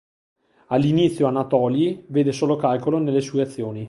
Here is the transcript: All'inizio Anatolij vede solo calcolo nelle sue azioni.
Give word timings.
All'inizio 0.69 1.27
Anatolij 1.27 2.05
vede 2.07 2.31
solo 2.31 2.55
calcolo 2.55 2.97
nelle 2.97 3.21
sue 3.21 3.43
azioni. 3.43 3.79